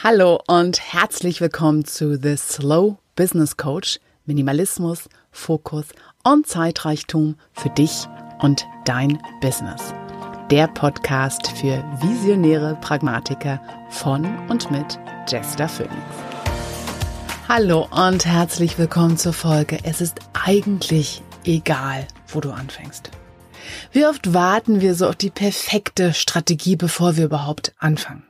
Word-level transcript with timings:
Hallo 0.00 0.40
und 0.46 0.80
herzlich 0.92 1.40
willkommen 1.40 1.84
zu 1.84 2.16
The 2.22 2.36
Slow 2.36 2.98
Business 3.16 3.56
Coach. 3.56 3.98
Minimalismus, 4.26 5.08
Fokus 5.32 5.86
und 6.22 6.46
Zeitreichtum 6.46 7.34
für 7.52 7.68
dich 7.70 8.06
und 8.38 8.64
dein 8.84 9.18
Business. 9.40 9.92
Der 10.52 10.68
Podcast 10.68 11.48
für 11.48 11.82
visionäre 12.00 12.78
Pragmatiker 12.80 13.60
von 13.90 14.24
und 14.48 14.70
mit 14.70 15.00
Jester 15.26 15.68
Phoenix. 15.68 15.96
Hallo 17.48 17.88
und 17.90 18.24
herzlich 18.24 18.78
willkommen 18.78 19.16
zur 19.16 19.32
Folge. 19.32 19.80
Es 19.82 20.00
ist 20.00 20.20
eigentlich 20.32 21.22
egal, 21.44 22.06
wo 22.28 22.40
du 22.40 22.52
anfängst. 22.52 23.10
Wie 23.90 24.06
oft 24.06 24.32
warten 24.32 24.80
wir 24.80 24.94
so 24.94 25.08
auf 25.08 25.16
die 25.16 25.30
perfekte 25.30 26.14
Strategie, 26.14 26.76
bevor 26.76 27.16
wir 27.16 27.24
überhaupt 27.24 27.74
anfangen? 27.80 28.22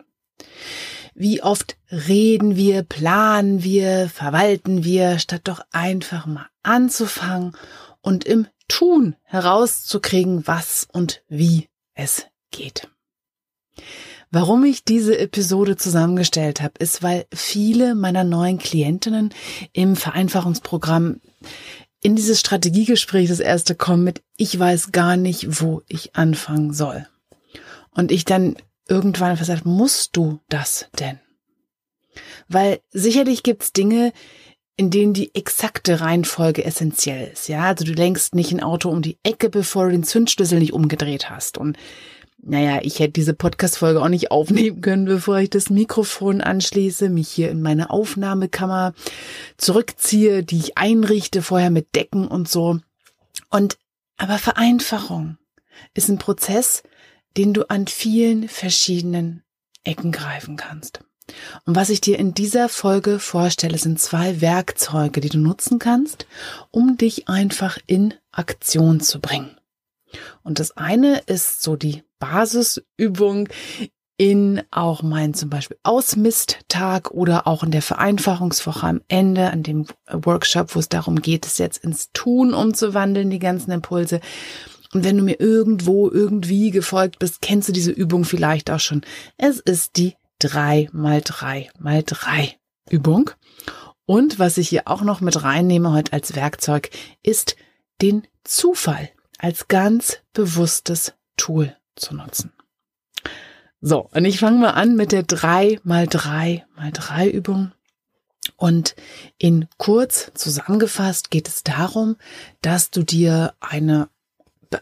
Wie 1.20 1.42
oft 1.42 1.76
reden 1.90 2.54
wir, 2.54 2.84
planen 2.84 3.64
wir, 3.64 4.08
verwalten 4.08 4.84
wir, 4.84 5.18
statt 5.18 5.40
doch 5.48 5.60
einfach 5.72 6.26
mal 6.26 6.46
anzufangen 6.62 7.56
und 8.00 8.24
im 8.24 8.46
Tun 8.68 9.16
herauszukriegen, 9.24 10.46
was 10.46 10.86
und 10.92 11.24
wie 11.28 11.68
es 11.94 12.26
geht. 12.52 12.88
Warum 14.30 14.62
ich 14.62 14.84
diese 14.84 15.18
Episode 15.18 15.74
zusammengestellt 15.74 16.60
habe, 16.60 16.74
ist, 16.78 17.02
weil 17.02 17.26
viele 17.34 17.96
meiner 17.96 18.22
neuen 18.22 18.58
Klientinnen 18.58 19.34
im 19.72 19.96
Vereinfachungsprogramm 19.96 21.20
in 22.00 22.14
dieses 22.14 22.38
Strategiegespräch 22.38 23.28
das 23.28 23.40
erste 23.40 23.74
kommen 23.74 24.04
mit, 24.04 24.22
ich 24.36 24.56
weiß 24.56 24.92
gar 24.92 25.16
nicht, 25.16 25.60
wo 25.60 25.82
ich 25.88 26.14
anfangen 26.14 26.72
soll. 26.72 27.08
Und 27.90 28.12
ich 28.12 28.24
dann 28.24 28.54
irgendwann 28.88 29.36
gesagt, 29.36 29.64
musst 29.64 30.16
du 30.16 30.40
das 30.48 30.88
denn? 30.98 31.20
Weil 32.48 32.80
sicherlich 32.90 33.42
gibt's 33.42 33.72
Dinge, 33.72 34.12
in 34.76 34.90
denen 34.90 35.12
die 35.12 35.34
exakte 35.34 36.00
Reihenfolge 36.00 36.64
essentiell 36.64 37.30
ist. 37.32 37.48
Ja, 37.48 37.64
also 37.64 37.84
du 37.84 37.92
lenkst 37.92 38.34
nicht 38.34 38.52
ein 38.52 38.62
Auto 38.62 38.88
um 38.88 39.02
die 39.02 39.18
Ecke, 39.24 39.50
bevor 39.50 39.86
du 39.86 39.90
den 39.90 40.04
Zündschlüssel 40.04 40.60
nicht 40.60 40.72
umgedreht 40.72 41.30
hast. 41.30 41.58
Und 41.58 41.76
naja, 42.40 42.78
ich 42.82 43.00
hätte 43.00 43.14
diese 43.14 43.34
Podcast-Folge 43.34 44.00
auch 44.00 44.08
nicht 44.08 44.30
aufnehmen 44.30 44.80
können, 44.80 45.06
bevor 45.06 45.38
ich 45.38 45.50
das 45.50 45.70
Mikrofon 45.70 46.40
anschließe, 46.40 47.08
mich 47.08 47.28
hier 47.28 47.50
in 47.50 47.60
meine 47.60 47.90
Aufnahmekammer 47.90 48.94
zurückziehe, 49.56 50.44
die 50.44 50.58
ich 50.58 50.78
einrichte, 50.78 51.42
vorher 51.42 51.70
mit 51.70 51.96
Decken 51.96 52.28
und 52.28 52.48
so. 52.48 52.78
Und, 53.50 53.78
aber 54.16 54.38
Vereinfachung 54.38 55.38
ist 55.94 56.08
ein 56.08 56.18
Prozess, 56.18 56.84
den 57.36 57.54
du 57.54 57.68
an 57.70 57.86
vielen 57.86 58.48
verschiedenen 58.48 59.42
Ecken 59.84 60.12
greifen 60.12 60.56
kannst. 60.56 61.00
Und 61.66 61.76
was 61.76 61.90
ich 61.90 62.00
dir 62.00 62.18
in 62.18 62.34
dieser 62.34 62.68
Folge 62.68 63.18
vorstelle, 63.18 63.78
sind 63.78 64.00
zwei 64.00 64.40
Werkzeuge, 64.40 65.20
die 65.20 65.28
du 65.28 65.38
nutzen 65.38 65.78
kannst, 65.78 66.26
um 66.70 66.96
dich 66.96 67.28
einfach 67.28 67.78
in 67.86 68.14
Aktion 68.32 69.00
zu 69.00 69.20
bringen. 69.20 69.56
Und 70.42 70.58
das 70.58 70.76
eine 70.76 71.18
ist 71.26 71.62
so 71.62 71.76
die 71.76 72.02
Basisübung 72.18 73.48
in 74.16 74.62
auch 74.72 75.02
mein 75.02 75.32
zum 75.32 75.48
Beispiel 75.48 75.76
Ausmisttag 75.84 77.12
oder 77.12 77.46
auch 77.46 77.62
in 77.62 77.70
der 77.70 77.82
Vereinfachungswoche 77.82 78.86
am 78.86 79.00
Ende, 79.06 79.50
an 79.50 79.62
dem 79.62 79.86
Workshop, 80.10 80.74
wo 80.74 80.80
es 80.80 80.88
darum 80.88 81.22
geht, 81.22 81.46
es 81.46 81.58
jetzt 81.58 81.84
ins 81.84 82.10
Tun 82.12 82.52
umzuwandeln, 82.52 83.30
die 83.30 83.38
ganzen 83.38 83.70
Impulse. 83.70 84.20
Und 84.92 85.04
wenn 85.04 85.18
du 85.18 85.22
mir 85.22 85.38
irgendwo 85.40 86.10
irgendwie 86.10 86.70
gefolgt 86.70 87.18
bist, 87.18 87.42
kennst 87.42 87.68
du 87.68 87.72
diese 87.72 87.90
Übung 87.90 88.24
vielleicht 88.24 88.70
auch 88.70 88.80
schon. 88.80 89.02
Es 89.36 89.60
ist 89.60 89.96
die 89.96 90.14
3 90.38 90.88
mal 90.92 91.20
3 91.22 91.70
mal 91.78 92.02
3 92.04 92.56
Übung. 92.90 93.30
Und 94.06 94.38
was 94.38 94.56
ich 94.56 94.68
hier 94.68 94.88
auch 94.88 95.02
noch 95.02 95.20
mit 95.20 95.42
reinnehme 95.42 95.92
heute 95.92 96.14
als 96.14 96.34
Werkzeug, 96.34 96.90
ist 97.22 97.56
den 98.00 98.26
Zufall 98.44 99.10
als 99.38 99.68
ganz 99.68 100.18
bewusstes 100.32 101.12
Tool 101.36 101.76
zu 101.94 102.14
nutzen. 102.14 102.52
So, 103.80 104.08
und 104.12 104.24
ich 104.24 104.40
fange 104.40 104.58
mal 104.58 104.70
an 104.70 104.96
mit 104.96 105.12
der 105.12 105.22
3 105.22 105.80
mal 105.84 106.06
3 106.06 106.66
mal 106.74 106.90
3 106.90 107.28
Übung. 107.28 107.72
Und 108.56 108.96
in 109.36 109.68
kurz 109.76 110.32
zusammengefasst 110.34 111.30
geht 111.30 111.46
es 111.46 111.62
darum, 111.62 112.16
dass 112.62 112.90
du 112.90 113.02
dir 113.02 113.54
eine 113.60 114.08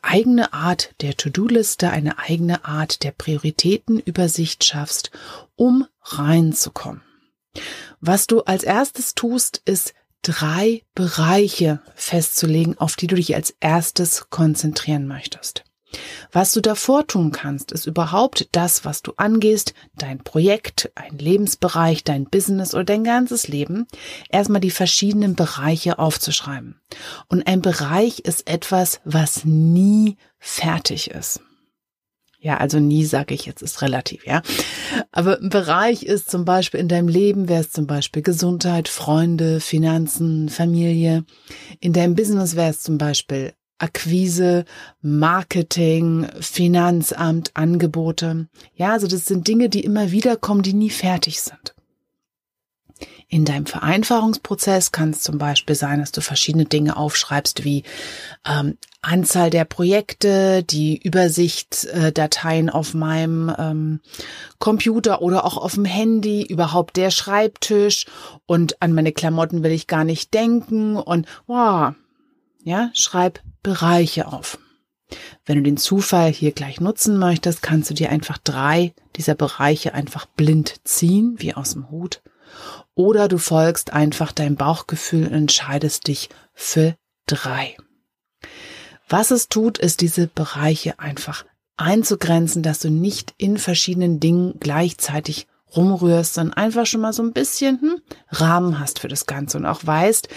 eigene 0.02 0.52
Art 0.52 0.94
der 1.00 1.16
To-Do-Liste, 1.16 1.90
eine 1.90 2.18
eigene 2.18 2.64
Art 2.64 3.02
der 3.02 3.12
Prioritätenübersicht 3.12 4.64
schaffst, 4.64 5.10
um 5.54 5.86
reinzukommen. 6.02 7.02
Was 8.00 8.26
du 8.26 8.42
als 8.42 8.64
erstes 8.64 9.14
tust, 9.14 9.62
ist 9.64 9.94
drei 10.22 10.82
Bereiche 10.94 11.80
festzulegen, 11.94 12.78
auf 12.78 12.96
die 12.96 13.06
du 13.06 13.16
dich 13.16 13.34
als 13.34 13.54
erstes 13.60 14.28
konzentrieren 14.30 15.06
möchtest. 15.06 15.64
Was 16.32 16.52
du 16.52 16.60
davor 16.60 17.06
tun 17.06 17.32
kannst, 17.32 17.72
ist 17.72 17.86
überhaupt 17.86 18.48
das, 18.52 18.84
was 18.84 19.02
du 19.02 19.12
angehst, 19.16 19.74
dein 19.96 20.18
Projekt, 20.18 20.90
ein 20.94 21.18
Lebensbereich, 21.18 22.04
dein 22.04 22.24
Business 22.24 22.74
oder 22.74 22.84
dein 22.84 23.04
ganzes 23.04 23.48
Leben, 23.48 23.86
erstmal 24.28 24.60
die 24.60 24.70
verschiedenen 24.70 25.34
Bereiche 25.34 25.98
aufzuschreiben. 25.98 26.80
Und 27.28 27.46
ein 27.46 27.62
Bereich 27.62 28.20
ist 28.20 28.48
etwas, 28.48 29.00
was 29.04 29.44
nie 29.44 30.16
fertig 30.38 31.10
ist. 31.10 31.40
Ja, 32.38 32.58
also 32.58 32.78
nie 32.78 33.04
sage 33.04 33.34
ich 33.34 33.46
jetzt, 33.46 33.60
ist 33.60 33.82
relativ, 33.82 34.24
ja. 34.24 34.40
Aber 35.10 35.40
ein 35.40 35.48
Bereich 35.48 36.04
ist 36.04 36.30
zum 36.30 36.44
Beispiel 36.44 36.78
in 36.78 36.86
deinem 36.86 37.08
Leben, 37.08 37.48
wäre 37.48 37.62
es 37.62 37.72
zum 37.72 37.88
Beispiel 37.88 38.22
Gesundheit, 38.22 38.86
Freunde, 38.86 39.58
Finanzen, 39.58 40.48
Familie. 40.48 41.24
In 41.80 41.92
deinem 41.92 42.14
Business 42.14 42.54
wäre 42.54 42.70
es 42.70 42.82
zum 42.82 42.98
Beispiel 42.98 43.52
Akquise, 43.78 44.64
Marketing, 45.02 46.26
Finanzamt, 46.40 47.50
Angebote. 47.54 48.48
Ja, 48.74 48.92
also 48.92 49.06
das 49.06 49.26
sind 49.26 49.48
Dinge, 49.48 49.68
die 49.68 49.84
immer 49.84 50.10
wieder 50.10 50.36
kommen, 50.36 50.62
die 50.62 50.74
nie 50.74 50.90
fertig 50.90 51.40
sind. 51.40 51.74
In 53.28 53.44
deinem 53.44 53.66
Vereinfachungsprozess 53.66 54.92
kann 54.92 55.10
es 55.10 55.20
zum 55.20 55.36
Beispiel 55.36 55.74
sein, 55.74 55.98
dass 55.98 56.12
du 56.12 56.20
verschiedene 56.20 56.64
Dinge 56.64 56.96
aufschreibst, 56.96 57.64
wie 57.64 57.82
ähm, 58.48 58.78
Anzahl 59.02 59.50
der 59.50 59.64
Projekte, 59.64 60.62
die 60.62 60.96
Übersichtsdateien 60.96 62.70
auf 62.70 62.94
meinem 62.94 63.52
ähm, 63.58 64.00
Computer 64.58 65.22
oder 65.22 65.44
auch 65.44 65.56
auf 65.56 65.74
dem 65.74 65.84
Handy, 65.84 66.44
überhaupt 66.44 66.96
der 66.96 67.10
Schreibtisch 67.10 68.06
und 68.46 68.80
an 68.80 68.92
meine 68.92 69.12
Klamotten 69.12 69.64
will 69.64 69.72
ich 69.72 69.88
gar 69.88 70.04
nicht 70.04 70.32
denken 70.32 70.96
und 70.96 71.26
wow, 71.46 71.94
ja, 72.66 72.90
schreib 72.94 73.40
Bereiche 73.62 74.26
auf. 74.26 74.58
Wenn 75.44 75.58
du 75.58 75.62
den 75.62 75.76
Zufall 75.76 76.32
hier 76.32 76.50
gleich 76.50 76.80
nutzen 76.80 77.16
möchtest, 77.16 77.62
kannst 77.62 77.88
du 77.90 77.94
dir 77.94 78.10
einfach 78.10 78.38
drei 78.38 78.92
dieser 79.14 79.36
Bereiche 79.36 79.94
einfach 79.94 80.26
blind 80.26 80.74
ziehen, 80.82 81.36
wie 81.38 81.54
aus 81.54 81.74
dem 81.74 81.90
Hut. 81.90 82.22
Oder 82.96 83.28
du 83.28 83.38
folgst 83.38 83.92
einfach 83.92 84.32
deinem 84.32 84.56
Bauchgefühl 84.56 85.28
und 85.28 85.32
entscheidest 85.32 86.08
dich 86.08 86.28
für 86.54 86.96
drei. 87.26 87.76
Was 89.08 89.30
es 89.30 89.48
tut, 89.48 89.78
ist 89.78 90.00
diese 90.00 90.26
Bereiche 90.26 90.98
einfach 90.98 91.44
einzugrenzen, 91.76 92.64
dass 92.64 92.80
du 92.80 92.90
nicht 92.90 93.32
in 93.36 93.58
verschiedenen 93.58 94.18
Dingen 94.18 94.54
gleichzeitig 94.58 95.46
rumrührst, 95.76 96.34
sondern 96.34 96.54
einfach 96.54 96.86
schon 96.86 97.00
mal 97.02 97.12
so 97.12 97.22
ein 97.22 97.32
bisschen 97.32 97.80
hm, 97.80 98.00
Rahmen 98.30 98.80
hast 98.80 98.98
für 98.98 99.08
das 99.08 99.26
Ganze 99.26 99.58
und 99.58 99.66
auch 99.66 99.86
weißt, 99.86 100.28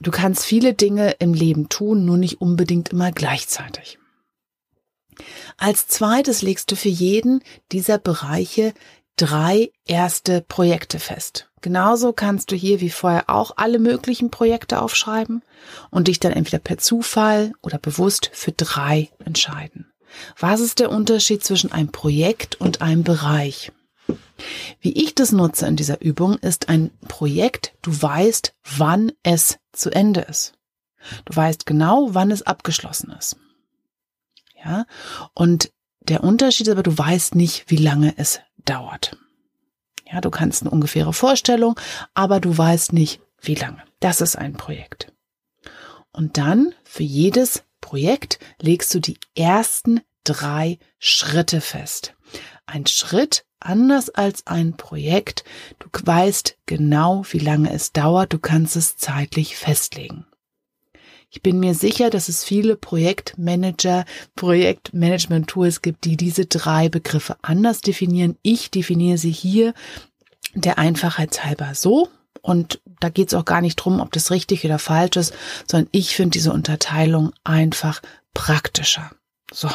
Du 0.00 0.10
kannst 0.10 0.44
viele 0.44 0.74
Dinge 0.74 1.12
im 1.18 1.34
Leben 1.34 1.68
tun, 1.68 2.04
nur 2.04 2.16
nicht 2.16 2.40
unbedingt 2.40 2.90
immer 2.90 3.12
gleichzeitig. 3.12 3.98
Als 5.56 5.88
zweites 5.88 6.42
legst 6.42 6.70
du 6.70 6.76
für 6.76 6.90
jeden 6.90 7.42
dieser 7.72 7.98
Bereiche 7.98 8.74
drei 9.16 9.70
erste 9.86 10.42
Projekte 10.42 10.98
fest. 10.98 11.50
Genauso 11.62 12.12
kannst 12.12 12.52
du 12.52 12.56
hier 12.56 12.80
wie 12.80 12.90
vorher 12.90 13.30
auch 13.30 13.52
alle 13.56 13.78
möglichen 13.78 14.30
Projekte 14.30 14.80
aufschreiben 14.80 15.42
und 15.90 16.08
dich 16.08 16.20
dann 16.20 16.32
entweder 16.32 16.58
per 16.58 16.78
Zufall 16.78 17.52
oder 17.62 17.78
bewusst 17.78 18.30
für 18.32 18.52
drei 18.52 19.10
entscheiden. 19.24 19.90
Was 20.38 20.60
ist 20.60 20.78
der 20.78 20.90
Unterschied 20.90 21.42
zwischen 21.42 21.72
einem 21.72 21.90
Projekt 21.90 22.60
und 22.60 22.82
einem 22.82 23.02
Bereich? 23.02 23.72
Wie 24.80 24.92
ich 24.92 25.14
das 25.14 25.32
nutze 25.32 25.66
in 25.66 25.76
dieser 25.76 26.00
Übung 26.00 26.38
ist 26.38 26.68
ein 26.68 26.90
Projekt, 27.08 27.74
du 27.82 27.90
weißt, 27.90 28.54
wann 28.76 29.12
es 29.22 29.58
zu 29.72 29.90
Ende 29.90 30.20
ist. 30.22 30.54
Du 31.24 31.36
weißt 31.36 31.66
genau, 31.66 32.08
wann 32.10 32.30
es 32.30 32.42
abgeschlossen 32.42 33.12
ist. 33.12 33.36
Ja, 34.64 34.86
und 35.34 35.72
der 36.00 36.24
Unterschied 36.24 36.66
ist 36.66 36.72
aber, 36.72 36.82
du 36.82 36.96
weißt 36.96 37.34
nicht, 37.34 37.64
wie 37.68 37.76
lange 37.76 38.14
es 38.16 38.40
dauert. 38.64 39.16
Ja, 40.10 40.20
du 40.20 40.30
kannst 40.30 40.62
eine 40.62 40.70
ungefähre 40.70 41.12
Vorstellung, 41.12 41.78
aber 42.14 42.40
du 42.40 42.56
weißt 42.56 42.92
nicht, 42.92 43.20
wie 43.40 43.54
lange. 43.54 43.82
Das 44.00 44.20
ist 44.20 44.36
ein 44.36 44.54
Projekt. 44.54 45.12
Und 46.12 46.38
dann 46.38 46.74
für 46.84 47.02
jedes 47.02 47.64
Projekt 47.80 48.38
legst 48.60 48.94
du 48.94 49.00
die 49.00 49.18
ersten 49.34 50.00
drei 50.24 50.78
Schritte 50.98 51.60
fest. 51.60 52.14
Ein 52.66 52.86
Schritt 52.86 53.45
anders 53.60 54.10
als 54.10 54.46
ein 54.46 54.76
Projekt. 54.76 55.44
Du 55.78 55.88
weißt 55.92 56.58
genau, 56.66 57.24
wie 57.30 57.38
lange 57.38 57.72
es 57.72 57.92
dauert. 57.92 58.32
Du 58.32 58.38
kannst 58.38 58.76
es 58.76 58.96
zeitlich 58.96 59.56
festlegen. 59.56 60.26
Ich 61.30 61.42
bin 61.42 61.58
mir 61.58 61.74
sicher, 61.74 62.08
dass 62.08 62.28
es 62.28 62.44
viele 62.44 62.76
Projektmanager, 62.76 64.04
Projektmanagement-Tools 64.36 65.82
gibt, 65.82 66.04
die 66.04 66.16
diese 66.16 66.46
drei 66.46 66.88
Begriffe 66.88 67.36
anders 67.42 67.80
definieren. 67.80 68.38
Ich 68.42 68.70
definiere 68.70 69.18
sie 69.18 69.32
hier 69.32 69.74
der 70.54 70.78
Einfachheit 70.78 71.44
halber 71.44 71.74
so. 71.74 72.08
Und 72.40 72.80
da 73.00 73.08
geht 73.08 73.28
es 73.28 73.34
auch 73.34 73.44
gar 73.44 73.60
nicht 73.60 73.76
drum, 73.76 74.00
ob 74.00 74.12
das 74.12 74.30
richtig 74.30 74.64
oder 74.64 74.78
falsch 74.78 75.16
ist, 75.16 75.34
sondern 75.68 75.88
ich 75.92 76.14
finde 76.14 76.30
diese 76.30 76.52
Unterteilung 76.52 77.32
einfach 77.42 78.00
praktischer. 78.32 79.10
So. 79.52 79.68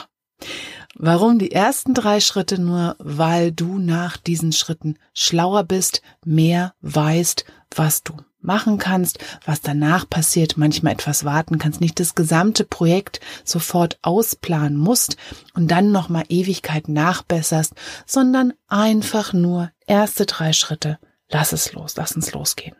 Warum 0.96 1.40
die 1.40 1.52
ersten 1.52 1.94
drei 1.94 2.20
Schritte 2.20 2.60
nur? 2.60 2.96
Weil 3.00 3.52
du 3.52 3.80
nach 3.80 4.18
diesen 4.18 4.52
Schritten 4.52 4.98
schlauer 5.14 5.64
bist, 5.64 6.02
mehr 6.26 6.74
weißt, 6.82 7.46
was 7.76 8.04
du 8.04 8.14
machen 8.42 8.78
kannst, 8.78 9.20
was 9.46 9.62
danach 9.62 10.10
passiert, 10.10 10.58
manchmal 10.58 10.94
etwas 10.94 11.24
warten 11.24 11.60
kannst, 11.60 11.80
nicht 11.80 12.00
das 12.00 12.16
gesamte 12.16 12.66
Projekt 12.66 13.20
sofort 13.44 14.00
ausplanen 14.02 14.78
musst 14.78 15.16
und 15.54 15.70
dann 15.70 15.92
nochmal 15.92 16.24
Ewigkeit 16.28 16.90
nachbesserst, 16.90 17.74
sondern 18.06 18.54
einfach 18.68 19.34
nur 19.34 19.72
erste 19.86 20.26
drei 20.26 20.54
Schritte. 20.54 21.00
Lass 21.30 21.54
es 21.54 21.72
los, 21.74 21.96
lass 21.96 22.16
uns 22.16 22.34
losgehen. 22.34 22.76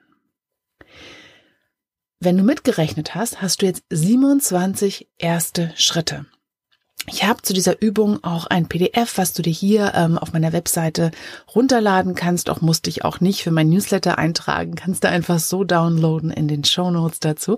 Wenn 2.20 2.38
du 2.38 2.44
mitgerechnet 2.44 3.16
hast, 3.16 3.42
hast 3.42 3.62
du 3.62 3.66
jetzt 3.66 3.84
27 3.90 5.10
erste 5.18 5.72
Schritte. 5.76 6.26
Ich 7.08 7.24
habe 7.24 7.42
zu 7.42 7.54
dieser 7.54 7.82
Übung 7.82 8.24
auch 8.24 8.46
ein 8.46 8.68
PDF, 8.68 9.18
was 9.18 9.34
du 9.34 9.42
dir 9.42 9.52
hier 9.52 9.94
ähm, 9.96 10.18
auf 10.18 10.34
meiner 10.34 10.54
Webseite 10.54 11.12
runterladen 11.56 12.14
kannst. 12.14 12.50
Auch 12.50 12.62
musste 12.62 12.90
ich 12.90 13.04
auch 13.04 13.20
nicht 13.20 13.44
für 13.44 13.52
mein 13.52 13.70
Newsletter 13.70 14.18
eintragen. 14.18 14.76
Kannst 14.76 15.04
du 15.04 15.10
einfach 15.10 15.40
so 15.40 15.64
downloaden 15.64 16.30
in 16.30 16.48
den 16.48 16.64
Show 16.64 16.92
Notes 16.92 17.20
dazu. 17.20 17.58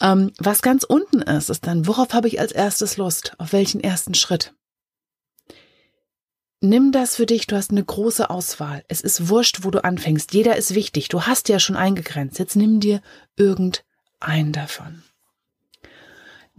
Ähm, 0.00 0.32
was 0.38 0.62
ganz 0.62 0.82
unten 0.82 1.22
ist, 1.22 1.48
ist 1.48 1.66
dann, 1.66 1.86
worauf 1.86 2.12
habe 2.12 2.26
ich 2.26 2.40
als 2.40 2.50
erstes 2.50 2.96
Lust? 2.96 3.34
Auf 3.38 3.52
welchen 3.52 3.80
ersten 3.80 4.14
Schritt? 4.14 4.52
Nimm 6.60 6.92
das 6.92 7.16
für 7.16 7.26
dich, 7.26 7.46
du 7.46 7.56
hast 7.56 7.70
eine 7.70 7.84
große 7.84 8.30
Auswahl. 8.30 8.84
Es 8.88 9.00
ist 9.00 9.28
wurscht, 9.28 9.64
wo 9.64 9.70
du 9.70 9.82
anfängst. 9.82 10.32
Jeder 10.32 10.56
ist 10.56 10.74
wichtig. 10.74 11.08
Du 11.08 11.22
hast 11.22 11.48
ja 11.48 11.58
schon 11.58 11.76
eingegrenzt. 11.76 12.38
Jetzt 12.38 12.56
nimm 12.56 12.78
dir 12.78 13.00
irgendeinen 13.36 14.52
davon. 14.52 15.02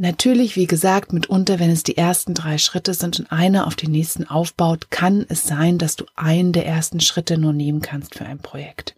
Natürlich, 0.04 0.58
wie 0.58 0.68
gesagt, 0.68 1.14
mitunter, 1.14 1.60
wenn 1.60 1.70
es 1.70 1.82
die 1.82 1.96
ersten 1.96 2.34
drei 2.34 2.58
Schritte 2.58 2.94
sind 2.94 3.22
und 3.22 3.32
einer 3.32 3.66
auf 3.66 3.78
den 3.78 3.92
nächsten 3.92 4.28
aufbaut, 4.28 4.92
kann 4.92 5.26
es 5.30 5.44
sein, 5.44 5.78
dass 5.78 5.96
du 5.96 6.04
einen 6.16 6.52
der 6.52 6.66
ersten 6.66 7.00
Schritte 7.00 7.38
nur 7.38 7.54
nehmen 7.54 7.82
kannst 7.82 8.16
für 8.16 8.26
ein 8.26 8.40
Projekt. 8.40 8.98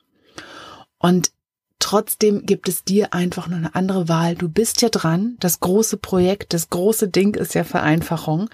Und 0.98 1.32
trotzdem 1.78 2.48
gibt 2.48 2.68
es 2.68 2.86
dir 2.86 3.14
einfach 3.14 3.48
nur 3.48 3.60
eine 3.60 3.76
andere 3.76 4.10
Wahl. 4.10 4.34
Du 4.34 4.50
bist 4.50 4.82
ja 4.82 4.90
dran. 4.90 5.36
Das 5.40 5.60
große 5.60 5.98
Projekt, 5.98 6.56
das 6.56 6.72
große 6.72 7.08
Ding 7.08 7.36
ist 7.36 7.54
ja 7.54 7.64
Vereinfachung. 7.64 8.50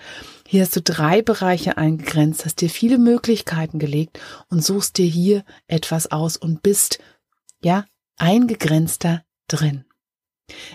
Hier 0.46 0.64
hast 0.64 0.76
du 0.76 0.82
drei 0.82 1.22
Bereiche 1.22 1.78
eingegrenzt, 1.78 2.44
hast 2.44 2.60
dir 2.60 2.70
viele 2.70 2.98
Möglichkeiten 2.98 3.80
gelegt 3.80 4.20
und 4.50 4.62
suchst 4.62 4.98
dir 4.98 5.08
hier 5.08 5.46
etwas 5.68 6.12
aus 6.12 6.36
und 6.36 6.62
bist, 6.64 7.00
ja, 7.64 7.86
eingegrenzter 8.18 9.24
drin. 9.48 9.86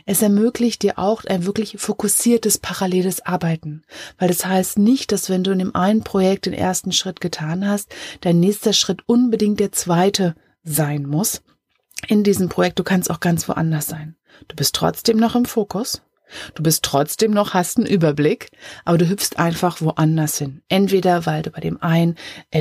Es 0.04 0.22
ermöglicht 0.22 0.82
dir 0.82 0.98
auch 0.98 1.24
ein 1.24 1.46
wirklich 1.46 1.76
fokussiertes, 1.78 2.58
paralleles 2.58 3.24
Arbeiten, 3.24 3.82
weil 4.18 4.28
das 4.28 4.44
heißt 4.44 4.78
nicht, 4.78 5.12
dass 5.12 5.30
wenn 5.30 5.44
du 5.44 5.52
in 5.52 5.58
dem 5.58 5.74
einen 5.74 6.04
Projekt 6.04 6.46
den 6.46 6.52
ersten 6.52 6.92
Schritt 6.92 7.20
getan 7.20 7.66
hast, 7.66 7.94
dein 8.20 8.40
nächster 8.40 8.72
Schritt 8.72 9.00
unbedingt 9.06 9.60
der 9.60 9.72
zweite 9.72 10.34
sein 10.62 11.04
muss. 11.04 11.42
In 12.08 12.22
diesem 12.22 12.48
Projekt, 12.48 12.78
du 12.78 12.84
kannst 12.84 13.10
auch 13.10 13.20
ganz 13.20 13.48
woanders 13.48 13.86
sein. 13.86 14.16
Du 14.48 14.56
bist 14.56 14.74
trotzdem 14.74 15.16
noch 15.16 15.34
im 15.34 15.44
Fokus, 15.44 16.02
Du 16.54 16.62
bist 16.62 16.84
trotzdem 16.84 17.30
noch, 17.30 17.54
hast 17.54 17.78
einen 17.78 17.86
Überblick, 17.86 18.50
aber 18.84 18.98
du 18.98 19.08
hüpfst 19.08 19.36
einfach 19.36 19.80
woanders 19.80 20.38
hin. 20.38 20.62
Entweder 20.68 21.26
weil 21.26 21.42
du 21.42 21.50
bei 21.50 21.60
dem 21.60 21.80
einen 21.82 22.16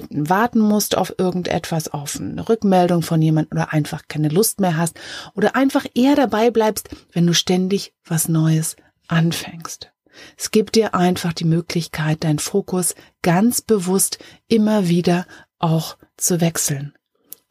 warten 0.09 0.59
musst 0.59 0.97
auf 0.97 1.15
irgendetwas, 1.17 1.87
auf 1.87 2.19
eine 2.19 2.47
Rückmeldung 2.47 3.01
von 3.01 3.21
jemand 3.21 3.51
oder 3.51 3.73
einfach 3.73 4.03
keine 4.07 4.29
Lust 4.29 4.59
mehr 4.59 4.77
hast 4.77 4.99
oder 5.33 5.55
einfach 5.55 5.85
eher 5.93 6.15
dabei 6.15 6.51
bleibst, 6.51 6.89
wenn 7.11 7.27
du 7.27 7.33
ständig 7.33 7.93
was 8.05 8.27
Neues 8.27 8.75
anfängst. 9.07 9.91
Es 10.37 10.51
gibt 10.51 10.75
dir 10.75 10.95
einfach 10.95 11.33
die 11.33 11.45
Möglichkeit, 11.45 12.23
deinen 12.23 12.39
Fokus 12.39 12.95
ganz 13.21 13.61
bewusst 13.61 14.19
immer 14.47 14.87
wieder 14.87 15.25
auch 15.59 15.97
zu 16.17 16.39
wechseln. 16.41 16.94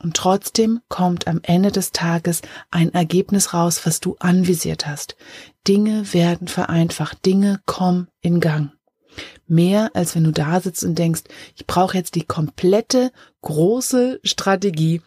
Und 0.04 0.14
trotzdem 0.18 0.82
kommt 0.90 1.26
am 1.26 1.40
Ende 1.42 1.72
des 1.72 1.90
Tages 1.90 2.42
ein 2.70 2.92
Ergebnis 2.92 3.54
raus, 3.54 3.86
was 3.86 4.00
du 4.00 4.16
anvisiert 4.18 4.86
hast. 4.86 5.16
Dinge 5.66 6.12
werden 6.12 6.46
vereinfacht, 6.46 7.24
Dinge 7.24 7.62
kommen 7.64 8.08
in 8.20 8.38
Gang. 8.38 8.72
Mehr 9.46 9.92
als 9.94 10.14
wenn 10.14 10.24
du 10.24 10.30
da 10.30 10.60
sitzt 10.60 10.84
und 10.84 10.98
denkst, 10.98 11.22
ich 11.56 11.66
brauche 11.66 11.96
jetzt 11.96 12.16
die 12.16 12.24
komplette 12.24 13.12
große 13.40 14.20
Strategie. 14.22 15.00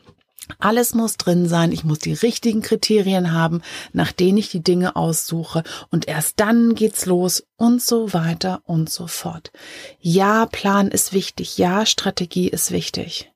Alles 0.57 0.95
muss 0.95 1.17
drin 1.17 1.47
sein, 1.47 1.71
ich 1.71 1.83
muss 1.83 1.99
die 1.99 2.13
richtigen 2.13 2.63
Kriterien 2.63 3.33
haben, 3.33 3.61
nach 3.94 4.11
denen 4.11 4.39
ich 4.39 4.49
die 4.49 4.63
Dinge 4.63 4.95
aussuche 4.95 5.61
und 5.91 6.07
erst 6.07 6.39
dann 6.39 6.73
geht's 6.73 7.05
los 7.05 7.44
und 7.55 7.83
so 7.83 8.13
weiter 8.13 8.61
und 8.65 8.89
so 8.89 9.05
fort. 9.05 9.51
Ja, 9.99 10.47
Plan 10.47 10.88
ist 10.88 11.13
wichtig, 11.13 11.59
ja, 11.59 11.85
Strategie 11.85 12.47
ist 12.47 12.71
wichtig. 12.71 13.31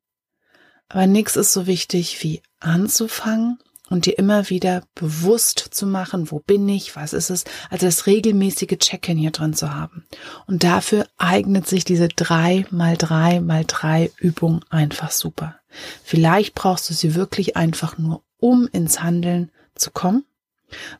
Aber 0.91 1.07
nichts 1.07 1.37
ist 1.37 1.53
so 1.53 1.67
wichtig 1.67 2.21
wie 2.21 2.41
anzufangen 2.59 3.59
und 3.89 4.05
dir 4.05 4.17
immer 4.17 4.49
wieder 4.49 4.83
bewusst 4.93 5.59
zu 5.71 5.85
machen, 5.85 6.31
wo 6.31 6.39
bin 6.39 6.67
ich, 6.67 6.97
was 6.97 7.13
ist 7.13 7.29
es, 7.29 7.45
also 7.69 7.85
das 7.85 8.07
regelmäßige 8.07 8.77
Check-in 8.77 9.17
hier 9.17 9.31
drin 9.31 9.53
zu 9.53 9.73
haben. 9.73 10.05
Und 10.47 10.63
dafür 10.63 11.07
eignet 11.17 11.65
sich 11.65 11.85
diese 11.85 12.09
drei 12.09 12.65
mal 12.71 12.97
drei 12.97 13.39
mal 13.39 13.63
drei 13.65 14.11
Übung 14.17 14.65
einfach 14.69 15.11
super. 15.11 15.55
Vielleicht 16.03 16.55
brauchst 16.55 16.89
du 16.89 16.93
sie 16.93 17.15
wirklich 17.15 17.55
einfach 17.55 17.97
nur, 17.97 18.23
um 18.37 18.67
ins 18.71 19.01
Handeln 19.01 19.49
zu 19.75 19.91
kommen. 19.91 20.25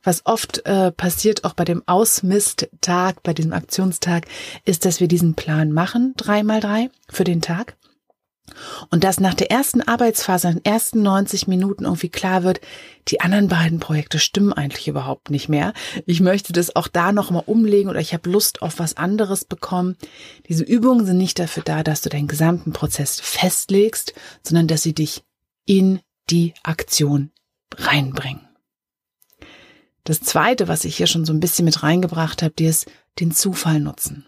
Was 0.04 0.26
oft 0.26 0.66
äh, 0.66 0.92
passiert, 0.92 1.44
auch 1.44 1.54
bei 1.54 1.66
dem 1.66 1.84
Ausmisttag, 1.86 3.24
bei 3.24 3.34
diesem 3.34 3.54
Aktionstag, 3.54 4.28
ist, 4.64 4.86
dass 4.86 5.02
wir 5.02 5.08
diesen 5.08 5.36
Plan 5.36 5.72
machen, 5.72 6.14
drei 6.16 6.44
mal 6.44 6.62
drei 6.62 6.90
für 7.10 7.24
den 7.26 7.42
Tag. 7.42 7.76
Und 8.90 9.04
dass 9.04 9.20
nach 9.20 9.34
der 9.34 9.52
ersten 9.52 9.82
Arbeitsphase, 9.82 10.50
in 10.50 10.56
den 10.56 10.66
ersten 10.66 11.02
90 11.02 11.48
Minuten 11.48 11.86
irgendwie 11.86 12.10
klar 12.10 12.44
wird, 12.44 12.62
die 13.08 13.22
anderen 13.22 13.48
beiden 13.48 13.80
Projekte 13.80 14.20
stimmen 14.20 14.54
eigentlich 14.54 14.88
überhaupt 14.88 15.30
nicht 15.30 15.50
mehr. 15.50 15.74
Ich 16.06 16.22
möchte 16.22 16.54
das 16.54 16.76
auch 16.76 16.88
da 16.88 17.12
nochmal 17.12 17.44
umlegen 17.46 17.90
oder 17.90 18.00
ich 18.00 18.14
habe 18.14 18.30
Lust 18.30 18.62
auf 18.62 18.80
was 18.80 18.98
anderes 18.98 19.46
bekommen. 19.46 19.98
Diese 20.48 20.64
Übungen 20.64 21.06
sind 21.06 21.18
nicht 21.18 21.40
dafür 21.40 21.64
da, 21.64 21.84
dass 21.84 22.02
du 22.02 22.10
deinen 22.10 22.28
gesamten 22.28 22.74
Prozess 22.74 23.20
festlegst, 23.20 24.14
sondern 24.44 24.68
dass 24.68 24.84
sie 24.84 24.94
dich 24.94 25.24
in 25.66 26.02
die 26.30 26.54
Aktion 26.64 27.32
reinbringen. 27.76 28.48
Das 30.04 30.20
zweite, 30.22 30.68
was 30.68 30.86
ich 30.86 30.98
hier 30.98 31.08
schon 31.08 31.26
so 31.26 31.34
ein 31.34 31.40
bisschen 31.40 31.66
mit 31.66 31.84
reingebracht 31.84 32.42
habe, 32.42 32.54
dir 32.54 32.70
ist 32.70 32.90
den 33.20 33.32
Zufall 33.32 33.80
nutzen. 33.80 34.26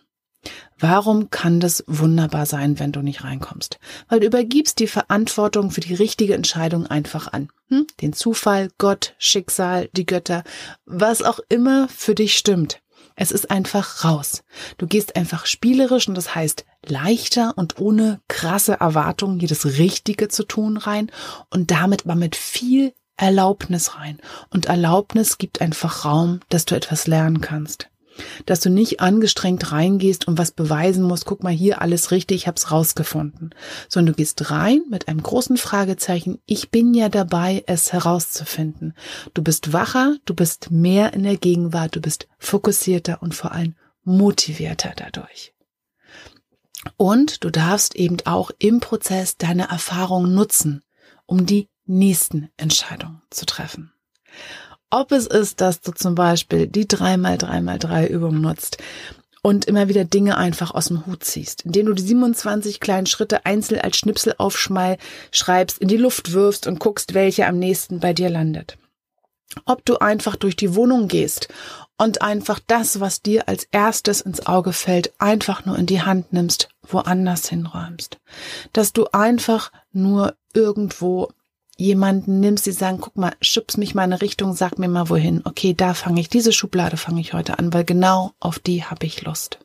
Warum 0.78 1.30
kann 1.30 1.60
das 1.60 1.84
wunderbar 1.88 2.46
sein, 2.46 2.80
wenn 2.80 2.92
du 2.92 3.02
nicht 3.02 3.24
reinkommst? 3.24 3.80
Weil 4.10 4.20
du 4.20 4.26
übergibst 4.26 4.80
die 4.80 4.88
Verantwortung 4.88 5.72
für 5.72 5.82
die 5.82 5.94
richtige 5.94 6.34
Entscheidung 6.34 6.88
einfach 6.88 7.32
an. 7.32 7.50
Hm? 7.70 7.88
Den 8.02 8.14
Zufall, 8.14 8.70
Gott, 8.78 9.16
Schicksal, 9.18 9.90
die 9.94 10.06
Götter, 10.06 10.44
was 10.86 11.22
auch 11.22 11.40
immer 11.50 11.88
für 11.88 12.16
dich 12.16 12.38
stimmt. 12.38 12.82
Es 13.16 13.32
ist 13.32 13.52
einfach 13.52 14.04
raus. 14.04 14.44
Du 14.78 14.88
gehst 14.88 15.16
einfach 15.16 15.46
spielerisch 15.46 16.08
und 16.08 16.16
das 16.16 16.34
heißt 16.34 16.66
leichter 16.86 17.54
und 17.56 17.80
ohne 17.80 18.20
krasse 18.28 18.74
Erwartungen 18.80 19.40
jedes 19.40 19.78
Richtige 19.78 20.28
zu 20.28 20.44
tun 20.44 20.78
rein 20.78 21.12
und 21.50 21.72
damit 21.72 22.06
mal 22.06 22.16
mit 22.16 22.36
viel 22.36 22.94
Erlaubnis 23.16 23.96
rein. 23.96 24.20
Und 24.50 24.66
Erlaubnis 24.66 25.38
gibt 25.38 25.62
einfach 25.62 26.06
Raum, 26.06 26.40
dass 26.50 26.66
du 26.66 26.76
etwas 26.76 27.06
lernen 27.06 27.42
kannst 27.42 27.90
dass 28.46 28.60
du 28.60 28.70
nicht 28.70 29.00
angestrengt 29.00 29.72
reingehst 29.72 30.27
und 30.27 30.38
was 30.38 30.51
beweisen 30.51 31.03
musst, 31.03 31.25
guck 31.25 31.43
mal 31.43 31.53
hier 31.53 31.82
alles 31.82 32.12
richtig, 32.12 32.38
ich 32.38 32.48
hab's 32.48 32.72
rausgefunden, 32.72 33.53
sondern 33.89 34.13
du 34.13 34.17
gehst 34.17 34.51
rein 34.51 34.82
mit 34.89 35.08
einem 35.08 35.24
großen 35.24 35.58
Fragezeichen, 35.58 36.39
ich 36.46 36.70
bin 36.70 36.93
ja 36.93 37.10
dabei, 37.10 37.63
es 37.67 37.93
herauszufinden. 37.93 38.93
Du 39.34 39.41
bist 39.41 39.74
wacher, 39.74 40.15
du 40.25 40.34
bist 40.34 40.72
mehr 40.72 41.13
in 41.13 41.24
der 41.24 41.38
Gegenwart, 41.38 41.96
du 41.96 42.01
bist 42.01 42.27
fokussierter 42.39 43.22
und 43.22 43.34
vor 43.34 43.51
allem 43.51 43.75
motivierter 44.03 44.93
dadurch. 44.96 45.53
Und 46.98 47.43
du 47.43 47.50
darfst 47.50 47.96
eben 47.96 48.17
auch 48.25 48.51
im 48.60 48.79
Prozess 48.79 49.38
deine 49.38 49.70
Erfahrung 49.70 50.34
nutzen, 50.34 50.84
um 51.25 51.46
die 51.46 51.70
nächsten 51.86 52.50
Entscheidungen 52.58 53.22
zu 53.29 53.46
treffen. 53.46 53.93
Ob 54.94 55.12
es 55.12 55.26
ist, 55.26 55.60
dass 55.60 55.82
du 55.82 55.92
zum 55.92 56.14
Beispiel 56.14 56.68
die 56.68 56.86
3x3x3 56.86 58.06
Übung 58.06 58.42
nutzt, 58.42 58.78
und 59.42 59.66
immer 59.66 59.90
wieder 59.90 60.06
Dinge 60.06 60.38
einfach 60.38 60.72
aus 60.72 60.86
dem 60.86 61.08
Hut 61.08 61.24
ziehst, 61.24 61.64
indem 61.64 61.88
du 61.88 61.94
die 61.94 62.04
27 62.04 62.80
kleinen 62.80 63.08
Schritte 63.08 63.44
einzeln 63.46 63.82
als 63.82 63.98
Schnipsel 63.98 64.36
aufschreibst, 64.38 65.80
in 65.80 65.88
die 65.88 65.98
Luft 65.98 66.32
wirfst 66.32 66.68
und 66.68 66.80
guckst, 66.80 67.16
welche 67.16 67.48
am 67.48 67.58
nächsten 67.58 68.00
bei 68.00 68.14
dir 68.14 68.30
landet. 68.30 68.78
Ob 69.66 69.84
du 69.84 69.98
einfach 69.98 70.36
durch 70.36 70.56
die 70.56 70.76
Wohnung 70.76 71.08
gehst 71.08 71.50
und 71.98 72.22
einfach 72.22 72.60
das, 72.68 73.00
was 73.00 73.24
dir 73.24 73.48
als 73.50 73.68
erstes 73.72 74.22
ins 74.22 74.46
Auge 74.46 74.74
fällt, 74.74 75.12
einfach 75.20 75.66
nur 75.66 75.78
in 75.78 75.88
die 75.88 76.04
Hand 76.04 76.34
nimmst, 76.34 76.70
woanders 76.88 77.50
hinräumst. 77.50 78.20
Dass 78.74 78.94
du 78.94 79.08
einfach 79.12 79.72
nur 79.92 80.36
irgendwo 80.54 81.32
jemanden 81.77 82.39
nimmst, 82.39 82.65
die 82.65 82.72
sagen, 82.72 83.00
guck 83.01 83.15
mal, 83.18 83.34
schubst 83.42 83.77
mich 83.77 83.96
mal 83.96 84.03
in 84.03 84.13
eine 84.13 84.22
Richtung, 84.22 84.53
sag 84.53 84.77
mir 84.77 84.88
mal 84.88 85.10
wohin. 85.10 85.42
Okay, 85.44 85.74
da 85.74 85.94
fange 85.94 86.22
ich, 86.22 86.30
diese 86.30 86.51
Schublade 86.51 86.98
fange 86.98 87.22
ich 87.22 87.34
heute 87.34 87.60
an, 87.60 87.74
weil 87.74 87.84
genau 87.84 88.32
auf 88.39 88.60
die 88.60 88.84
habe 88.84 89.06
ich 89.06 89.24
Lust. 89.24 89.60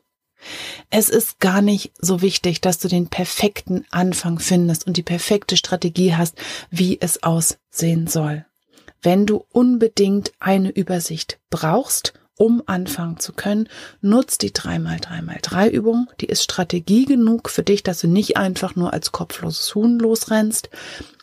Es 0.89 1.09
ist 1.09 1.39
gar 1.39 1.61
nicht 1.61 1.91
so 1.99 2.21
wichtig, 2.21 2.61
dass 2.61 2.79
du 2.79 2.87
den 2.87 3.09
perfekten 3.09 3.85
Anfang 3.91 4.39
findest 4.39 4.87
und 4.87 4.97
die 4.97 5.03
perfekte 5.03 5.57
Strategie 5.57 6.15
hast, 6.15 6.37
wie 6.71 6.99
es 6.99 7.23
aussehen 7.23 8.07
soll. 8.07 8.45
Wenn 9.01 9.25
du 9.25 9.45
unbedingt 9.51 10.31
eine 10.39 10.69
Übersicht 10.69 11.39
brauchst, 11.49 12.13
um 12.39 12.63
anfangen 12.67 13.19
zu 13.19 13.33
können, 13.33 13.67
nutz 13.99 14.37
die 14.37 14.51
3x3x3 14.51 15.69
Übung. 15.69 16.09
Die 16.21 16.27
ist 16.27 16.43
Strategie 16.43 17.05
genug 17.05 17.49
für 17.49 17.63
dich, 17.63 17.83
dass 17.83 17.99
du 17.99 18.07
nicht 18.07 18.37
einfach 18.37 18.77
nur 18.77 18.93
als 18.93 19.11
kopfloses 19.11 19.75
Huhn 19.75 19.99
losrennst. 19.99 20.69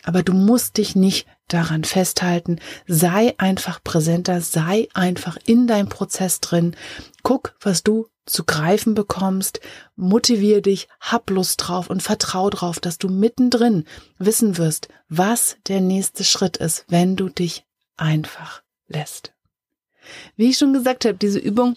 Aber 0.07 0.23
du 0.23 0.33
musst 0.33 0.77
dich 0.79 0.95
nicht 0.95 1.27
daran 1.49 1.83
festhalten. 1.83 2.61
Sei 2.87 3.35
einfach 3.39 3.83
präsenter, 3.83 4.41
sei 4.41 4.89
einfach 4.95 5.37
in 5.45 5.67
deinem 5.67 5.89
Prozess 5.89 6.39
drin. 6.41 6.77
Guck, 7.25 7.57
was 7.61 7.83
du 7.83 8.07
zu 8.25 8.45
greifen 8.45 8.95
bekommst, 8.95 9.61
motivier 9.97 10.63
dich, 10.63 10.89
hab 11.01 11.29
Lust 11.31 11.63
drauf 11.67 11.91
und 11.91 12.05
vertrau 12.05 12.51
drauf, 12.51 12.79
dass 12.79 12.99
du 12.99 13.09
mittendrin 13.09 13.85
wissen 14.19 14.59
wirst, 14.59 14.89
was 15.09 15.57
der 15.67 15.81
nächste 15.81 16.23
Schritt 16.23 16.57
ist, 16.57 16.85
wenn 16.89 17.17
du 17.17 17.29
dich 17.29 17.65
einfach 17.97 18.63
lässt. 18.87 19.35
Wie 20.37 20.51
ich 20.51 20.59
schon 20.59 20.73
gesagt 20.73 21.05
habe, 21.05 21.19
diese 21.19 21.41
Übung 21.41 21.77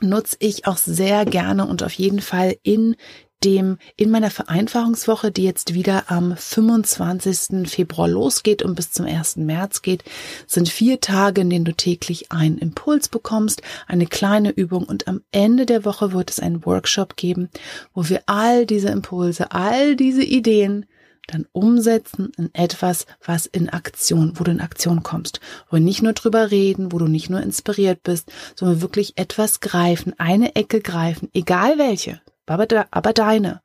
nutze 0.00 0.36
ich 0.38 0.68
auch 0.68 0.76
sehr 0.76 1.24
gerne 1.24 1.66
und 1.66 1.82
auf 1.82 1.92
jeden 1.92 2.20
Fall 2.20 2.56
in 2.62 2.94
dem, 3.44 3.78
in 3.96 4.10
meiner 4.10 4.30
Vereinfachungswoche, 4.30 5.30
die 5.30 5.44
jetzt 5.44 5.74
wieder 5.74 6.10
am 6.10 6.36
25. 6.36 7.68
Februar 7.68 8.08
losgeht 8.08 8.62
und 8.62 8.74
bis 8.74 8.92
zum 8.92 9.06
1. 9.06 9.36
März 9.36 9.82
geht, 9.82 10.04
sind 10.46 10.68
vier 10.68 11.00
Tage, 11.00 11.42
in 11.42 11.50
denen 11.50 11.64
du 11.64 11.74
täglich 11.74 12.32
einen 12.32 12.58
Impuls 12.58 13.08
bekommst, 13.08 13.62
eine 13.86 14.06
kleine 14.06 14.50
Übung 14.50 14.84
und 14.84 15.08
am 15.08 15.20
Ende 15.30 15.66
der 15.66 15.84
Woche 15.84 16.12
wird 16.12 16.30
es 16.30 16.40
einen 16.40 16.64
Workshop 16.64 17.16
geben, 17.16 17.50
wo 17.92 18.08
wir 18.08 18.22
all 18.26 18.66
diese 18.66 18.88
Impulse, 18.88 19.52
all 19.52 19.96
diese 19.96 20.24
Ideen 20.24 20.86
dann 21.26 21.46
umsetzen 21.52 22.32
in 22.36 22.50
etwas, 22.54 23.06
was 23.24 23.46
in 23.46 23.68
Aktion, 23.70 24.32
wo 24.34 24.44
du 24.44 24.50
in 24.50 24.60
Aktion 24.60 25.02
kommst, 25.02 25.40
wo 25.68 25.76
wir 25.76 25.80
nicht 25.80 26.02
nur 26.02 26.12
drüber 26.12 26.50
reden, 26.50 26.92
wo 26.92 26.98
du 26.98 27.06
nicht 27.06 27.30
nur 27.30 27.40
inspiriert 27.40 28.02
bist, 28.02 28.30
sondern 28.54 28.82
wirklich 28.82 29.14
etwas 29.16 29.60
greifen, 29.60 30.14
eine 30.18 30.54
Ecke 30.54 30.80
greifen, 30.80 31.30
egal 31.32 31.78
welche, 31.78 32.20
aber, 32.46 32.86
aber 32.90 33.12
deine. 33.12 33.62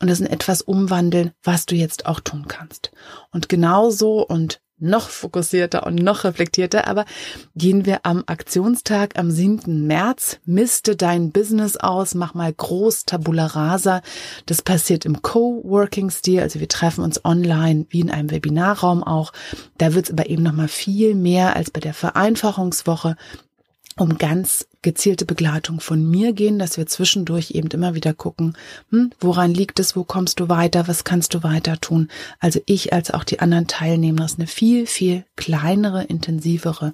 Und 0.00 0.08
das 0.08 0.20
in 0.20 0.26
etwas 0.26 0.62
umwandeln, 0.62 1.32
was 1.42 1.66
du 1.66 1.74
jetzt 1.74 2.06
auch 2.06 2.20
tun 2.20 2.46
kannst. 2.48 2.92
Und 3.30 3.48
genauso 3.48 4.26
und 4.26 4.60
noch 4.82 5.08
fokussierter 5.08 5.86
und 5.86 5.94
noch 5.94 6.24
reflektierter, 6.24 6.88
aber 6.88 7.04
gehen 7.54 7.86
wir 7.86 8.04
am 8.04 8.24
Aktionstag 8.26 9.16
am 9.16 9.30
7. 9.30 9.86
März, 9.86 10.38
miste 10.44 10.96
dein 10.96 11.30
Business 11.30 11.76
aus, 11.76 12.14
mach 12.14 12.34
mal 12.34 12.52
groß 12.52 13.04
Tabula 13.04 13.46
Rasa. 13.46 14.02
Das 14.46 14.60
passiert 14.60 15.04
im 15.04 15.22
Coworking-Stil, 15.22 16.40
also 16.40 16.58
wir 16.58 16.68
treffen 16.68 17.04
uns 17.04 17.24
online 17.24 17.86
wie 17.90 18.00
in 18.00 18.10
einem 18.10 18.32
Webinarraum 18.32 19.04
auch. 19.04 19.32
Da 19.78 19.94
wird 19.94 20.06
es 20.06 20.12
aber 20.12 20.28
eben 20.28 20.42
noch 20.42 20.52
mal 20.52 20.68
viel 20.68 21.14
mehr 21.14 21.54
als 21.54 21.70
bei 21.70 21.80
der 21.80 21.94
Vereinfachungswoche 21.94 23.16
um 23.96 24.18
ganz 24.18 24.66
gezielte 24.82 25.24
Begleitung 25.24 25.80
von 25.80 26.08
mir 26.08 26.32
gehen, 26.32 26.58
dass 26.58 26.76
wir 26.76 26.86
zwischendurch 26.86 27.52
eben 27.52 27.68
immer 27.68 27.94
wieder 27.94 28.14
gucken, 28.14 28.56
hm, 28.90 29.12
woran 29.20 29.54
liegt 29.54 29.78
es, 29.80 29.96
wo 29.96 30.04
kommst 30.04 30.40
du 30.40 30.48
weiter, 30.48 30.88
was 30.88 31.04
kannst 31.04 31.34
du 31.34 31.42
weiter 31.42 31.80
tun. 31.80 32.08
Also 32.40 32.60
ich 32.66 32.92
als 32.92 33.10
auch 33.10 33.24
die 33.24 33.40
anderen 33.40 33.68
Teilnehmer 33.68 34.24
ist 34.24 34.38
eine 34.38 34.46
viel, 34.48 34.86
viel 34.86 35.24
kleinere, 35.36 36.04
intensivere 36.04 36.92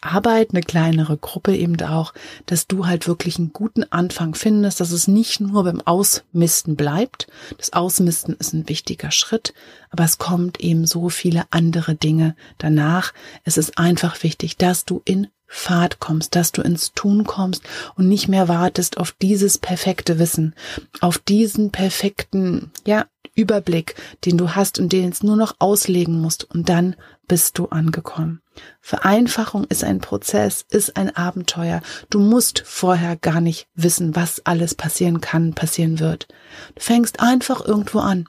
Arbeit, 0.00 0.50
eine 0.50 0.60
kleinere 0.60 1.16
Gruppe 1.16 1.56
eben 1.56 1.80
auch, 1.82 2.14
dass 2.46 2.66
du 2.66 2.86
halt 2.86 3.06
wirklich 3.06 3.38
einen 3.38 3.52
guten 3.52 3.84
Anfang 3.84 4.34
findest, 4.34 4.80
dass 4.80 4.90
es 4.90 5.08
nicht 5.08 5.40
nur 5.40 5.64
beim 5.64 5.80
Ausmisten 5.80 6.76
bleibt. 6.76 7.26
Das 7.58 7.72
Ausmisten 7.72 8.36
ist 8.38 8.52
ein 8.52 8.68
wichtiger 8.68 9.10
Schritt, 9.10 9.54
aber 9.90 10.04
es 10.04 10.18
kommt 10.18 10.60
eben 10.60 10.86
so 10.86 11.08
viele 11.08 11.44
andere 11.50 11.94
Dinge 11.94 12.36
danach. 12.58 13.12
Es 13.44 13.56
ist 13.56 13.78
einfach 13.78 14.22
wichtig, 14.22 14.56
dass 14.56 14.84
du 14.84 15.00
in 15.04 15.28
Fahrt 15.56 16.00
kommst, 16.00 16.34
dass 16.34 16.50
du 16.50 16.62
ins 16.62 16.92
Tun 16.94 17.22
kommst 17.22 17.62
und 17.94 18.08
nicht 18.08 18.26
mehr 18.26 18.48
wartest 18.48 18.98
auf 18.98 19.12
dieses 19.12 19.56
perfekte 19.56 20.18
Wissen, 20.18 20.56
auf 21.00 21.18
diesen 21.18 21.70
perfekten, 21.70 22.72
ja, 22.84 23.06
Überblick, 23.36 23.94
den 24.24 24.36
du 24.36 24.56
hast 24.56 24.80
und 24.80 24.92
den 24.92 25.04
jetzt 25.04 25.22
nur 25.22 25.36
noch 25.36 25.54
auslegen 25.60 26.20
musst 26.20 26.42
und 26.44 26.68
dann 26.68 26.96
bist 27.28 27.56
du 27.56 27.66
angekommen. 27.66 28.42
Vereinfachung 28.80 29.64
ist 29.64 29.84
ein 29.84 30.00
Prozess, 30.00 30.64
ist 30.68 30.96
ein 30.96 31.14
Abenteuer. 31.14 31.82
Du 32.10 32.18
musst 32.18 32.62
vorher 32.66 33.16
gar 33.16 33.40
nicht 33.40 33.68
wissen, 33.74 34.16
was 34.16 34.44
alles 34.44 34.74
passieren 34.74 35.20
kann, 35.20 35.54
passieren 35.54 36.00
wird. 36.00 36.26
Du 36.74 36.82
fängst 36.82 37.20
einfach 37.20 37.64
irgendwo 37.64 38.00
an. 38.00 38.28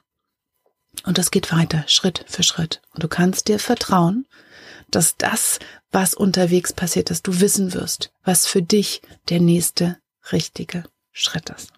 Und 1.06 1.18
das 1.18 1.32
geht 1.32 1.52
weiter, 1.52 1.84
Schritt 1.88 2.24
für 2.28 2.44
Schritt. 2.44 2.82
Und 2.94 3.04
du 3.04 3.08
kannst 3.08 3.48
dir 3.48 3.60
vertrauen, 3.60 4.26
dass 4.92 5.18
das, 5.18 5.60
was 5.92 6.14
unterwegs 6.14 6.74
passiert, 6.74 7.10
dass 7.10 7.22
du 7.22 7.40
wissen 7.40 7.74
wirst, 7.74 8.12
was 8.24 8.48
für 8.48 8.62
dich 8.62 9.02
der 9.30 9.40
nächste 9.40 9.98
richtige 10.32 10.84
Schritt 11.12 11.50
ist. 11.50 11.72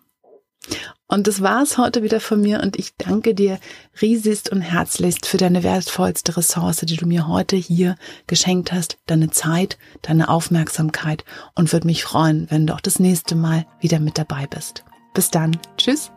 Und 1.08 1.28
das 1.28 1.42
war's 1.42 1.78
heute 1.78 2.04
wieder 2.04 2.20
von 2.20 2.42
mir 2.42 2.62
und 2.62 2.78
ich 2.78 2.96
danke 2.98 3.34
dir 3.34 3.60
riesigst 4.02 4.50
und 4.50 4.60
herzlichst 4.60 5.26
für 5.26 5.38
deine 5.38 5.64
wertvollste 5.64 6.36
Ressource, 6.36 6.82
die 6.82 6.98
du 6.98 7.06
mir 7.06 7.28
heute 7.30 7.56
hier 7.56 7.96
geschenkt 8.28 8.74
hast, 8.74 8.98
deine 9.06 9.30
Zeit, 9.30 9.78
deine 10.02 10.28
Aufmerksamkeit 10.28 11.24
und 11.56 11.72
würde 11.72 11.88
mich 11.88 12.04
freuen, 12.04 12.48
wenn 12.50 12.68
du 12.68 12.74
auch 12.74 12.82
das 12.82 13.00
nächste 13.00 13.36
Mal 13.36 13.66
wieder 13.80 14.00
mit 14.00 14.18
dabei 14.18 14.48
bist. 14.48 14.84
Bis 15.14 15.32
dann. 15.32 15.58
Tschüss. 15.78 16.12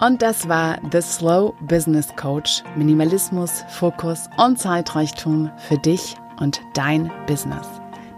Und 0.00 0.22
das 0.22 0.48
war 0.48 0.78
The 0.90 1.02
Slow 1.02 1.54
Business 1.60 2.08
Coach. 2.16 2.62
Minimalismus, 2.74 3.64
Fokus 3.68 4.30
und 4.38 4.58
Zeitreichtum 4.58 5.50
für 5.68 5.76
dich 5.76 6.16
und 6.40 6.62
dein 6.72 7.10
Business. 7.26 7.66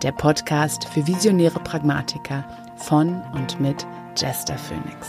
Der 0.02 0.12
Podcast 0.12 0.88
für 0.88 1.06
visionäre 1.06 1.58
Pragmatiker 1.58 2.44
von 2.76 3.20
und 3.34 3.60
mit 3.60 3.84
Jester 4.16 4.56
Phoenix. 4.56 5.08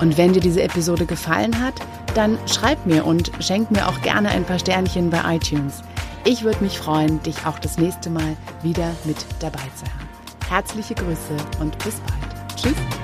Und 0.00 0.18
wenn 0.18 0.32
dir 0.32 0.40
diese 0.40 0.62
Episode 0.62 1.06
gefallen 1.06 1.60
hat, 1.60 1.74
dann 2.14 2.38
schreib 2.46 2.84
mir 2.86 3.06
und 3.06 3.30
schenk 3.38 3.70
mir 3.70 3.86
auch 3.86 4.00
gerne 4.02 4.30
ein 4.30 4.44
paar 4.44 4.58
Sternchen 4.58 5.10
bei 5.10 5.36
iTunes. 5.36 5.82
Ich 6.24 6.42
würde 6.42 6.62
mich 6.62 6.78
freuen, 6.78 7.22
dich 7.22 7.46
auch 7.46 7.58
das 7.60 7.78
nächste 7.78 8.10
Mal 8.10 8.36
wieder 8.62 8.90
mit 9.04 9.24
dabei 9.38 9.60
zu 9.76 9.84
haben. 9.84 10.08
Herzliche 10.48 10.94
Grüße 10.94 11.36
und 11.60 11.78
bis 11.84 12.00
bald. 12.00 12.56
Tschüss. 12.56 12.99